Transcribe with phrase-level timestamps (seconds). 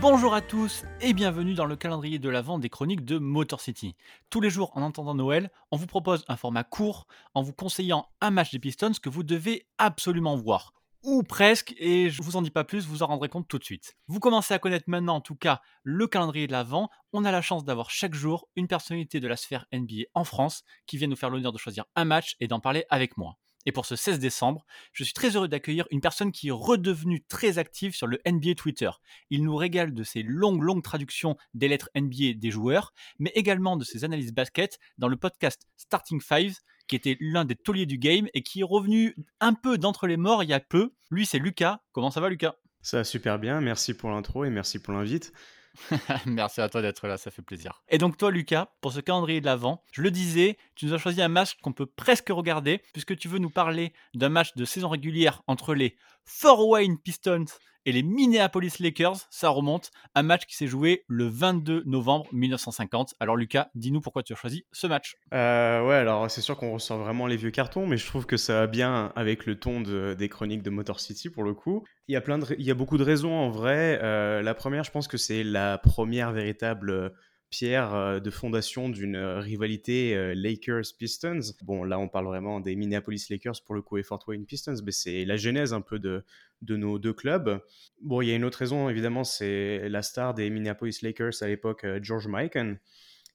[0.00, 3.96] Bonjour à tous et bienvenue dans le calendrier de l'Avent des chroniques de Motor City.
[4.30, 8.06] Tous les jours en attendant Noël, on vous propose un format court en vous conseillant
[8.20, 10.72] un match des Pistons que vous devez absolument voir.
[11.02, 13.64] Ou presque, et je vous en dis pas plus, vous en rendrez compte tout de
[13.64, 13.96] suite.
[14.06, 16.90] Vous commencez à connaître maintenant en tout cas le calendrier de l'Avent.
[17.12, 20.62] On a la chance d'avoir chaque jour une personnalité de la sphère NBA en France
[20.86, 23.36] qui vient nous faire l'honneur de choisir un match et d'en parler avec moi.
[23.66, 27.24] Et pour ce 16 décembre, je suis très heureux d'accueillir une personne qui est redevenue
[27.28, 28.90] très active sur le NBA Twitter.
[29.30, 33.76] Il nous régale de ses longues, longues traductions des lettres NBA des joueurs, mais également
[33.76, 37.98] de ses analyses basket dans le podcast Starting Five, qui était l'un des tauliers du
[37.98, 40.94] game et qui est revenu un peu d'entre les morts il y a peu.
[41.10, 41.80] Lui, c'est Lucas.
[41.92, 42.54] Comment ça va, Lucas?
[42.80, 43.60] Ça va super bien.
[43.60, 45.32] Merci pour l'intro et merci pour l'invite.
[46.26, 47.82] Merci à toi d'être là, ça fait plaisir.
[47.88, 50.98] Et donc toi Lucas, pour ce calendrier de l'Avent, je le disais, tu nous as
[50.98, 54.64] choisi un match qu'on peut presque regarder, puisque tu veux nous parler d'un match de
[54.64, 57.46] saison régulière entre les Fort Wayne Pistons
[57.88, 63.14] et les Minneapolis Lakers, ça remonte, un match qui s'est joué le 22 novembre 1950.
[63.18, 65.16] Alors Lucas, dis-nous pourquoi tu as choisi ce match.
[65.32, 68.36] Euh, ouais, alors c'est sûr qu'on ressort vraiment les vieux cartons, mais je trouve que
[68.36, 71.82] ça va bien avec le ton des chroniques de Motor City pour le coup.
[72.08, 73.98] Il y a, plein de, il y a beaucoup de raisons en vrai.
[74.02, 77.14] Euh, la première, je pense que c'est la première véritable
[77.48, 81.54] pierre euh, de fondation d'une rivalité Lakers-Pistons.
[81.62, 84.76] Bon, là, on parle vraiment des Minneapolis Lakers pour le coup et Fort Wayne Pistons,
[84.84, 86.22] mais c'est la genèse un peu de,
[86.62, 87.60] de nos deux clubs.
[88.02, 91.46] Bon, il y a une autre raison, évidemment, c'est la star des Minneapolis Lakers à
[91.46, 92.76] l'époque, George Mikan,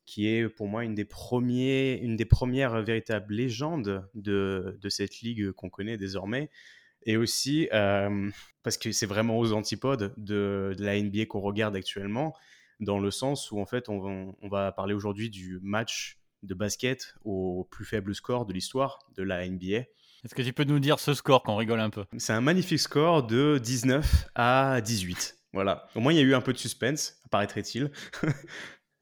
[0.05, 5.21] qui est pour moi une des, premiers, une des premières véritables légendes de, de cette
[5.21, 6.49] ligue qu'on connaît désormais.
[7.05, 7.67] Et aussi
[8.63, 12.33] parce que c'est vraiment aux antipodes de, de la NBA qu'on regarde actuellement
[12.79, 17.67] dans le sens où en fait on va, parler aujourd'hui du match de basket au
[17.71, 19.83] plus faible score de l'histoire de la NBA.
[20.23, 22.05] Est-ce que tu peux nous dire ce score qu'on rigole un peu?
[22.17, 25.37] C'est un magnifique score de 19 à 18.
[25.51, 25.89] Voilà.
[25.95, 27.91] Au moins, il y a eu un peu de suspense, paraîtrait-il.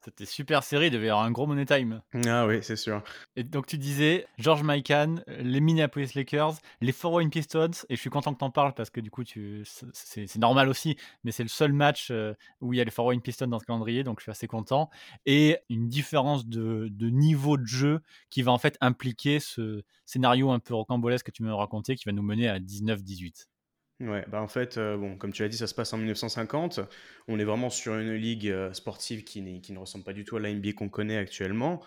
[0.04, 2.02] C'était super serré, il devait y avoir un gros money time.
[2.26, 3.04] Ah oui, c'est sûr.
[3.36, 8.00] Et donc tu disais George Mikan, les Minneapolis Lakers, les Fort Wayne Pistons, et je
[8.00, 9.62] suis content que tu en parles parce que du coup tu...
[9.92, 13.06] c'est normal aussi, mais c'est le seul match euh, où il y a les Fort
[13.06, 14.90] Wayne Pistons dans ce calendrier, donc je suis assez content.
[15.24, 20.50] Et une différence de, de niveau de jeu qui va en fait impliquer ce scénario
[20.50, 23.46] un peu rocambolesque que tu me racontais qui va nous mener à 19-18.
[24.02, 26.80] Ouais, bah en fait, euh, bon, comme tu l'as dit, ça se passe en 1950.
[27.28, 30.36] On est vraiment sur une ligue euh, sportive qui, qui, ne ressemble pas du tout
[30.36, 31.80] à la NBA qu'on connaît actuellement.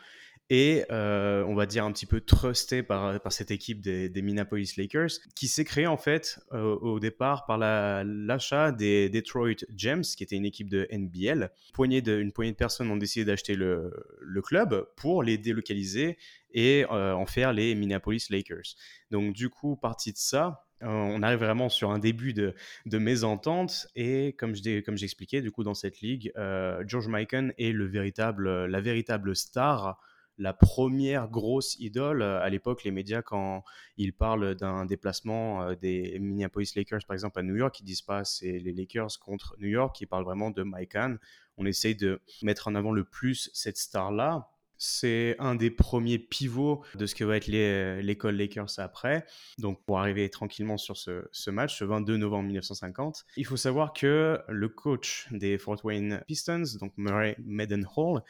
[0.50, 4.78] Et euh, on va dire un petit peu trusté par, par cette équipe des, Minneapolis
[4.78, 10.36] Lakers, qui s'est créée en fait au départ par l'achat des Detroit Gems, qui était
[10.36, 11.50] une équipe de NBL.
[11.52, 16.16] Une poignée de, personnes ont décidé d'acheter le, le, club pour les délocaliser
[16.54, 18.76] et en faire les Minneapolis Lakers.
[19.10, 22.54] Donc du coup, partie de ça, on arrive vraiment sur un début de,
[22.86, 28.66] mésentente et comme j'expliquais du coup dans cette ligue, euh, George Mikan est le véritable,
[28.66, 30.00] la véritable star,
[30.38, 32.84] la première grosse idole à l'époque.
[32.84, 33.64] Les médias quand
[33.98, 38.02] ils parlent d'un déplacement euh, des Minneapolis Lakers par exemple à New York, ils disent
[38.02, 41.16] pas c'est les Lakers contre New York, ils parlent vraiment de Mikan.
[41.58, 46.20] On essaye de mettre en avant le plus cette star là c'est un des premiers
[46.20, 49.26] pivots de ce que va être euh, l'école Lakers après.
[49.58, 54.40] Donc, pour arriver tranquillement sur ce, match, ce 22 novembre 1950, il faut savoir que
[54.48, 58.22] le coach des Fort Wayne Pistons, donc Murray Medenhall,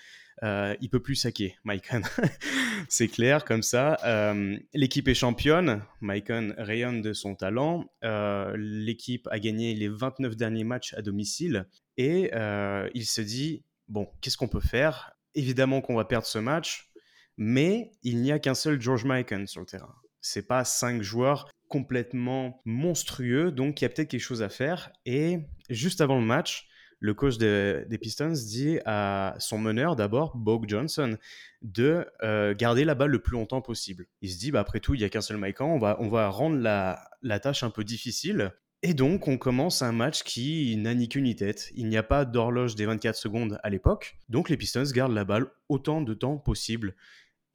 [0.44, 1.90] euh, il peut plus saquer Mike
[2.90, 3.98] c'est clair comme ça.
[4.04, 5.82] Euh, l'équipe est championne.
[6.02, 7.86] Mike rayonne de son talent.
[8.04, 11.68] Euh, l'équipe a gagné les 29 derniers matchs à domicile.
[11.98, 12.32] Et
[12.94, 15.15] il se dit, bon, qu'est-ce qu'on peut faire?
[15.36, 16.92] Évidemment qu'on va perdre ce match,
[17.38, 19.94] mais il n'y a qu'un seul George Mikan sur le terrain.
[20.22, 24.92] C'est pas cinq joueurs complètement monstrueux, donc il y a peut-être quelque chose à faire.
[25.06, 26.68] Et juste avant le match,
[27.00, 31.18] le coach des Pistons dit à son meneur d'abord, Bogue Johnson,
[31.62, 34.08] de euh, garder la balle le plus longtemps possible.
[34.22, 36.10] Il se dit, bah, après tout, il n'y a qu'un seul Mikan, on va, on
[36.10, 38.54] va rendre la tâche un peu difficile
[38.88, 41.72] et donc, on commence un match qui n'a ni queue ni tête.
[41.74, 44.16] Il n'y a pas d'horloge des 24 secondes à l'époque.
[44.30, 46.94] Donc, les Pistons gardent la balle autant de temps possible.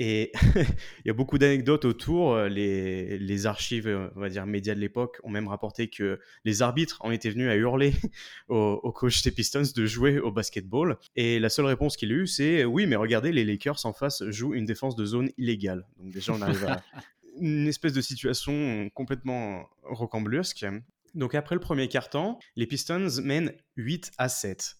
[0.00, 2.36] Et il y a beaucoup d'anecdotes autour.
[2.36, 6.96] Les, les, archives, on va dire, médias de l'époque ont même rapporté que les arbitres
[6.98, 7.94] en étaient venus à hurler
[8.48, 10.96] au, au, coach des Pistons de jouer au basketball.
[11.14, 14.24] Et la seule réponse qu'il a eue, c'est oui, mais regardez, les Lakers en face
[14.30, 15.86] jouent une défense de zone illégale.
[15.96, 16.82] Donc déjà, on arrive à
[17.40, 20.66] une espèce de situation complètement rocambolesque.
[21.14, 24.76] Donc après le premier quart-temps, les Pistons mènent 8 à 7.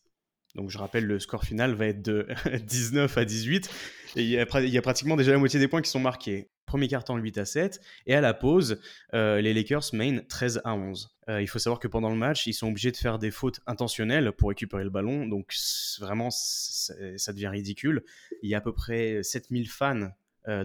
[0.55, 2.27] Donc je rappelle, le score final va être de
[2.67, 3.71] 19 à 18.
[4.17, 6.51] Et il y, a, pratiquement déjà la moitié des points qui sont marqués.
[6.67, 7.81] Premier carton 8 à 7.
[8.07, 8.81] Et à la pause,
[9.15, 11.17] euh, les Lakers mènent 13 à 11.
[11.29, 13.61] Euh, il faut savoir que pendant le match, ils sont obligés de faire des fautes
[13.67, 15.27] intentionnelles pour récupérer le ballon.
[15.27, 15.55] Donc
[16.01, 18.05] vraiment, ça devient ridicule.
[18.43, 20.11] Il y a à peu près 7000 fans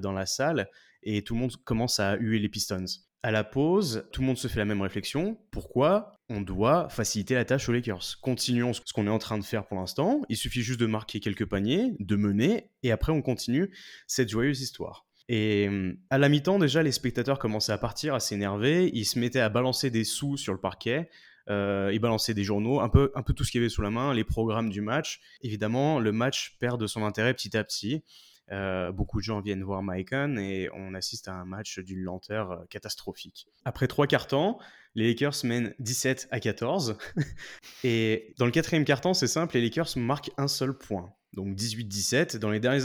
[0.02, 0.70] dans la salle
[1.04, 2.86] et tout le monde commence à huer les Pistons.
[3.26, 5.36] À la pause, tout le monde se fait la même réflexion.
[5.50, 8.20] Pourquoi on doit faciliter la tâche aux Lakers?
[8.22, 10.22] Continuons ce qu'on est en train de faire pour l'instant.
[10.30, 13.76] Il suffit juste de marquer quelques paniers, de mener, et après on continue
[14.06, 15.08] cette joyeuse histoire.
[15.28, 18.92] Et hum, à la mi-temps, déjà, les spectateurs commençaient à partir, à s'énerver.
[18.94, 21.10] Ils se mettaient à balancer des sous sur le parquet.
[21.50, 23.82] Euh, ils balançaient des journaux, un peu, un peu tout ce qu'il y avait sous
[23.82, 25.20] la main, les programmes du match.
[25.42, 28.04] Évidemment, le match perd de son intérêt petit à petit.
[28.52, 32.52] Euh, beaucoup de gens viennent voir Maicon et on assiste à un match d'une lenteur
[32.52, 33.48] euh, catastrophique.
[33.66, 34.60] Après trois quarts temps,
[34.94, 36.98] les Lakers mènent 17 à 14.
[37.84, 41.12] et dans le quatrième quart temps, c'est simple, les Lakers marquent un seul point.
[41.34, 42.84] Donc 18-17 dans les derniers,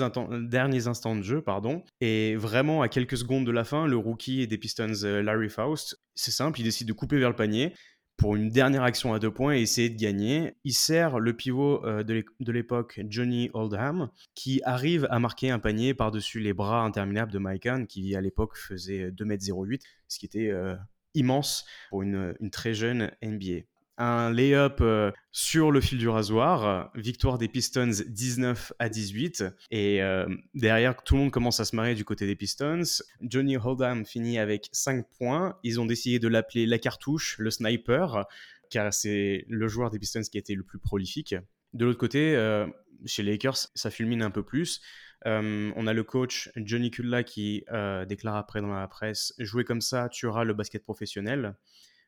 [0.49, 1.85] derniers, instants de jeu, pardon.
[2.01, 6.01] Et vraiment à quelques secondes de la fin, le rookie des Pistons, euh, Larry Faust,
[6.17, 7.75] c'est simple, il décide de couper vers le panier
[8.20, 10.55] pour une dernière action à deux points et essayer de gagner.
[10.64, 15.94] Il sert le pivot euh, de l'époque Johnny Oldham qui arrive à marquer un panier
[15.94, 20.76] par-dessus les bras interminables de Mike qui à l'époque faisait 2m08, ce qui était euh,
[21.14, 23.62] immense pour une, très jeune NBA
[24.00, 26.91] un lay-up euh, sur le fil du rasoir.
[26.94, 29.44] Victoire des Pistons 19 à 18.
[29.70, 32.82] Et euh, derrière, tout le monde commence à se marrer du côté des Pistons.
[33.20, 35.58] Johnny Holdham finit avec 5 points.
[35.62, 38.25] Ils ont décidé de l'appeler la cartouche, le sniper,
[38.70, 41.35] car c'est le joueur des Pistons qui a été le plus prolifique.
[41.75, 42.67] De l'autre côté, euh,
[43.05, 44.81] chez les Lakers, ça fulmine un peu plus.
[45.26, 47.64] on a le coach Johnny Kulla qui
[48.08, 51.55] déclare après dans la presse Jouer comme ça, tu auras le basket professionnel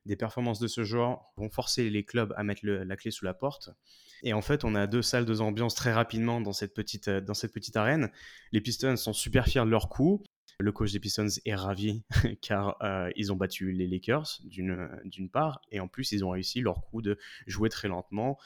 [0.06, 3.34] des performances de ce genre vont forcer les clubs à mettre la clé sous la
[3.34, 3.70] porte.
[4.22, 7.20] Et en fait, on a deux salles, deux ambiances très rapidement dans cette petite, euh,
[7.20, 8.10] dans cette petite arène.
[8.52, 10.22] Les Pistons sont super fiers de leur coup.
[10.58, 12.04] Le coach des Pistons est ravi
[12.40, 16.60] car euh, ils ont battu les Lakers d'une part et en plus ils ont réussi
[16.60, 18.38] leur coup de jouer très lentement.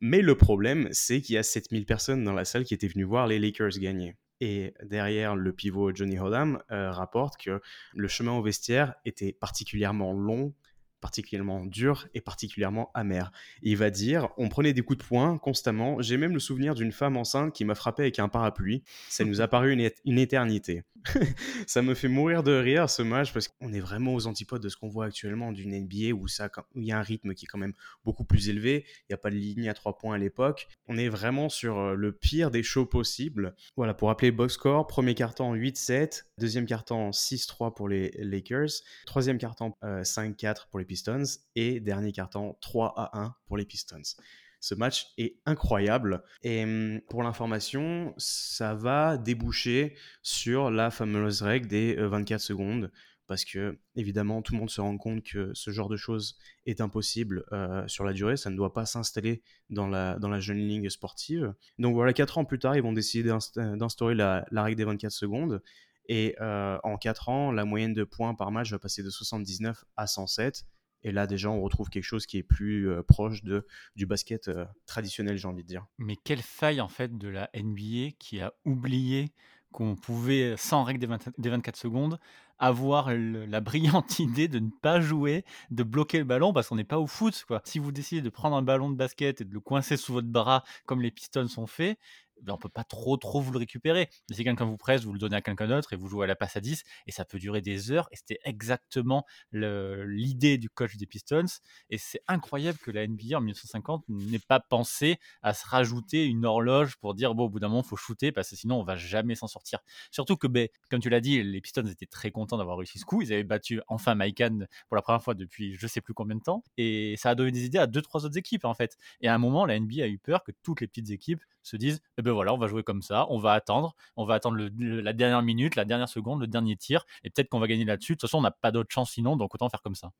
[0.00, 3.04] Mais le problème, c'est qu'il y a 7000 personnes dans la salle qui étaient venues
[3.04, 4.16] voir les Lakers gagner.
[4.40, 7.60] Et derrière, le pivot Johnny Hodam euh, rapporte que
[7.94, 10.54] le chemin au vestiaire était particulièrement long
[11.00, 13.32] particulièrement dur et particulièrement amer.
[13.62, 16.00] il va dire On prenait des coups de poing constamment.
[16.00, 18.82] J'ai même le souvenir d'une femme enceinte qui m'a frappé avec un parapluie.
[19.08, 20.82] Ça nous a paru une, éternité.
[21.66, 24.68] ça me fait mourir de rire ce match parce qu'on est vraiment aux antipodes de
[24.68, 26.26] ce qu'on voit actuellement d'une NBA où
[26.74, 27.72] il y a un rythme qui est quand même
[28.04, 28.84] beaucoup plus élevé.
[29.02, 30.68] Il n'y a pas de ligne à trois points à l'époque.
[30.88, 33.54] On est vraiment sur euh, le pire des shows possibles.
[33.76, 38.70] Voilà, pour rappeler box score, premier carton 8-7, deuxième carton 6-3 pour les Lakers,
[39.06, 41.22] troisième carton 5-4 euh, pour les Pistons
[41.54, 44.16] et dernier carton 3 à 1 pour les Pistons.
[44.58, 51.68] Ce match est incroyable et hum, pour l'information, ça va déboucher sur la fameuse règle
[51.68, 52.92] des 24 euh, secondes
[53.28, 56.80] parce que évidemment tout le monde se rend compte que ce genre de choses est
[56.80, 60.58] impossible euh, sur la durée, ça ne doit pas s'installer dans la, dans la jeune
[60.58, 61.54] ligne sportive.
[61.78, 65.62] Donc voilà, 4 ans plus tard, ils vont décider d'instaurer la, règle des 24 secondes
[66.06, 69.84] et euh, en 4 ans, la moyenne de points par match va passer de 79
[69.96, 70.64] à 107.
[71.02, 73.66] Et là, déjà, on retrouve quelque chose qui est plus euh, proche de,
[73.96, 75.86] du basket euh, traditionnel, j'ai envie de dire.
[75.98, 79.32] Mais quelle faille, en fait, de la NBA qui a oublié
[79.72, 81.06] qu'on pouvait, sans règle
[81.38, 82.18] des, 24 secondes,
[82.58, 86.84] avoir la brillante idée de ne pas jouer, de bloquer le ballon parce qu'on n'est
[86.84, 87.46] pas au foot.
[87.64, 90.28] Si vous décidez de prendre un ballon de basket et de le coincer sous votre
[90.28, 91.98] bras comme les Pistons sont faits,
[92.42, 94.08] ben, on peut pas trop trop vous le récupérer.
[94.28, 96.26] Mais si quelqu'un vous presse, vous le donnez à quelqu'un d'autre et vous jouez à
[96.26, 100.70] la passe à 10 et ça peut durer des heures et c'était exactement l'idée du
[100.70, 101.44] coach des Pistons
[101.90, 106.44] et c'est incroyable que la NBA en 1950 n'ait pas pensé à se rajouter une
[106.44, 108.96] horloge pour dire bon au bout d'un moment faut shooter parce que sinon on va
[108.96, 109.80] jamais s'en sortir.
[110.10, 113.04] Surtout que ben, comme tu l'as dit, les Pistons étaient très contents d'avoir réussi ce
[113.04, 114.40] coup, ils avaient battu enfin Mike
[114.88, 117.50] pour la première fois depuis je sais plus combien de temps et ça a donné
[117.50, 118.96] des idées à deux trois autres équipes en fait.
[119.20, 121.76] Et à un moment la NBA a eu peur que toutes les petites équipes se
[121.76, 124.56] disent eh ben voilà, on va jouer comme ça, on va attendre, on va attendre
[124.78, 128.12] la dernière minute, la dernière seconde, le dernier tir, et peut-être qu'on va gagner là-dessus.
[128.12, 130.12] De toute façon, on n'a pas d'autre chance sinon, donc autant faire comme ça.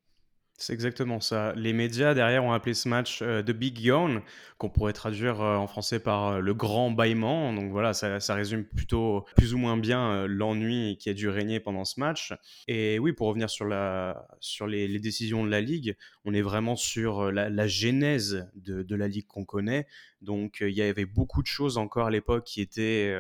[0.61, 1.55] C'est exactement ça.
[1.57, 4.21] Les médias derrière ont appelé ce match euh, The Big Yawn,
[4.59, 7.55] qu'on pourrait traduire euh, en français par euh, le grand bâillement.
[7.55, 11.87] Donc voilà, ça, résume plutôt plus ou moins bien l'ennui qui a dû régner pendant
[11.87, 12.35] ce match.
[12.69, 16.77] Et oui, pour revenir sur, la, sur les, décisions de la Ligue, on est vraiment
[16.77, 19.87] sur la, genèse de, de, la Ligue qu'on connaît.
[20.21, 23.17] Donc il y avait beaucoup de choses encore à l'époque qui étaient,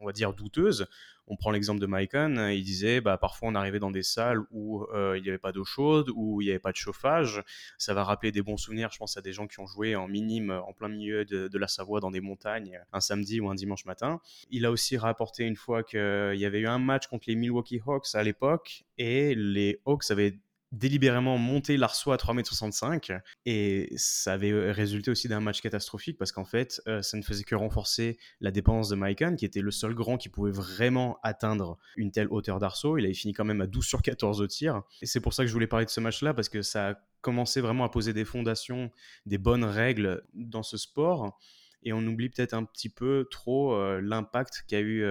[0.00, 0.86] on va dire, douteuses.
[1.26, 4.86] On prend l'exemple de Maicon, il disait bah, parfois on arrivait dans des salles où
[5.14, 7.42] il n'y avait pas d'eau chaude, où il n'y avait pas de chauffage.
[7.78, 10.08] Ça va rappeler des bons souvenirs, je pense à des gens qui ont joué en
[10.08, 13.84] minime en plein milieu de la Savoie dans des montagnes un samedi ou un dimanche
[13.84, 14.20] matin.
[14.50, 15.98] Il a aussi rapporté une fois qu'il
[16.36, 20.38] y avait eu un match contre les Milwaukee Hawks à l'époque et les Hawks avaient
[20.74, 26.18] délibérément monté l'Arceau à 3,65 m et ça avait euh, résulté aussi d'un match catastrophique
[26.18, 29.60] parce qu'en fait euh, ça ne faisait que renforcer la dépendance de Maïkan qui était
[29.60, 32.98] le seul grand qui pouvait vraiment atteindre une telle hauteur d'Arceau.
[32.98, 35.44] Il avait fini quand même à 12 sur 14 au tir et c'est pour ça
[35.44, 37.88] que je voulais parler de ce match là parce que ça a commencé vraiment à
[37.88, 38.90] poser des fondations,
[39.26, 41.38] des bonnes règles dans ce sport
[41.82, 45.04] et on oublie peut-être un petit peu trop euh, l'impact qu'a eu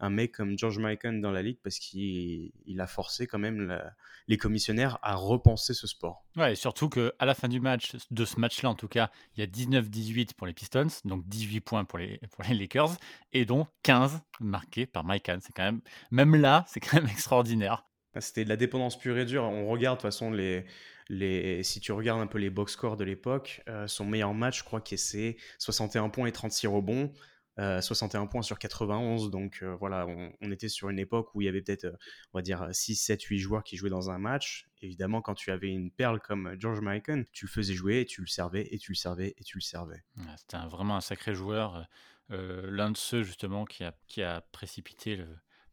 [0.00, 3.80] un mec comme George Mikan dans la ligue parce qu'il a forcé quand même
[4.28, 6.24] les commissionnaires à repenser ce sport.
[6.36, 9.40] Ouais, et surtout qu'à la fin du match, de ce match-là en tout cas, il
[9.40, 12.96] y a 19-18 pour les Pistons, donc 18 points pour les, pour les Lakers,
[13.32, 15.38] et donc 15 marqués par Mikan.
[15.40, 17.84] C'est quand même, même là, c'est quand même extraordinaire.
[18.14, 19.42] Ah, c'était de la dépendance pure et dure.
[19.42, 20.64] On regarde de toute façon les,
[21.08, 24.60] les, si tu regardes un peu les box scores de l'époque, euh, son meilleur match,
[24.60, 27.12] je crois que c'est 61 points et 36 rebonds.
[27.56, 29.30] 61 euh, points sur 91.
[29.30, 31.96] Donc euh, voilà, on, était sur une époque où il y avait peut-être, euh,
[32.32, 34.68] on va dire, 6, 7, 8 joueurs qui jouaient dans un match.
[34.80, 38.20] Évidemment, quand tu avais une perle comme George Michael, tu le faisais jouer et tu
[38.20, 40.04] le servais et tu le servais et tu le servais.
[40.36, 41.86] C'était vraiment un sacré joueur.
[42.28, 45.28] L'un de ceux justement qui a, qui a précipité le,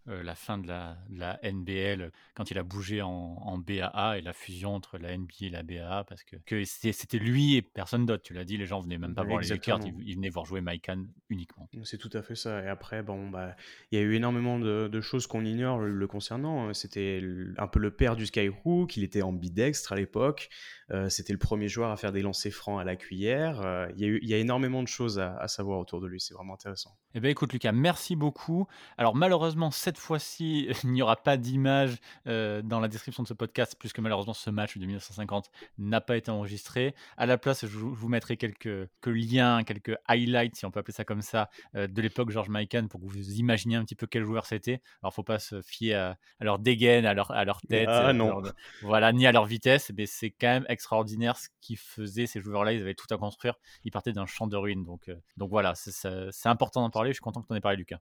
[0.07, 4.73] euh, la fin de la, NBL quand il a bougé en, BAA et la fusion
[4.73, 8.23] entre la NBA et la BAA parce que, c'était lui et personne d'autre.
[8.23, 10.61] Tu l'as dit, les gens venaient même pas voir les Lakers, ils, venaient voir jouer
[10.61, 10.89] Mike
[11.29, 11.69] uniquement.
[11.83, 12.63] C'est tout à fait ça.
[12.63, 13.55] Et après, bon, bah,
[13.91, 16.73] il y a eu énormément de, choses qu'on ignore le, concernant.
[16.73, 17.21] C'était
[17.57, 20.49] un peu le père du Skyhook, il était ambidextre à l'époque.
[20.91, 23.61] Euh, c'était le premier joueur à faire des lancers francs à la cuillère.
[23.61, 26.07] Euh, il, y a eu, il y a énormément de choses à, savoir autour de
[26.07, 26.19] lui.
[26.19, 26.91] C'est vraiment intéressant.
[27.13, 28.67] Eh bien, écoute, Lucas, merci beaucoup.
[28.97, 33.33] Alors, malheureusement, cette fois-ci, il n'y aura pas d'image euh, dans la description de ce
[33.33, 36.95] podcast, puisque malheureusement, ce match de 1950 n'a pas été enregistré.
[37.17, 41.05] À la place, je vous mettrai quelques, liens, quelques highlights, si on peut appeler ça
[41.05, 44.45] comme ça, de l'époque George Mikan pour que vous imaginiez un petit peu quel joueur
[44.45, 44.81] c'était.
[45.01, 48.41] Alors, faut pas se fier à, leur dégaine, à leur, à leur tête, ah, non.
[48.81, 49.91] voilà, ni à leur vitesse.
[49.97, 52.73] Mais c'est quand même extraordinaire ce qu'ils faisaient ces joueurs-là.
[52.73, 53.55] Ils avaient tout à construire.
[53.83, 54.83] Ils partaient d'un champ de ruines.
[54.83, 57.11] Donc, euh, donc voilà, c'est important d'en parler.
[57.11, 57.99] Je suis content que tu en aies parlé, Lucas.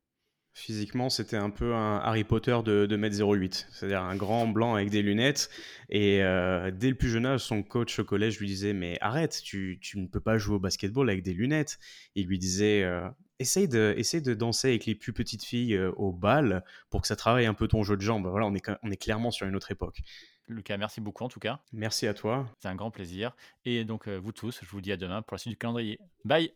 [0.53, 4.91] Physiquement, c'était un peu un Harry Potter de, de 1m08, c'est-à-dire un grand blanc avec
[4.91, 5.49] des lunettes.
[5.89, 9.41] Et euh, dès le plus jeune âge, son coach au collège lui disait Mais arrête,
[9.45, 11.79] tu, tu ne peux pas jouer au basketball avec des lunettes.
[12.17, 16.13] Il lui disait euh, essaye, de, essaye de danser avec les plus petites filles au
[16.13, 18.27] bal pour que ça travaille un peu ton jeu de jambes.
[18.27, 20.03] Voilà, on est, on est clairement sur une autre époque.
[20.51, 21.61] Lucas, merci beaucoup en tout cas.
[21.73, 22.49] Merci à toi.
[22.59, 23.37] C'est un grand plaisir.
[23.65, 26.01] Et donc, euh, vous tous, je vous dis à demain pour la suite du calendrier.
[26.25, 26.49] Bye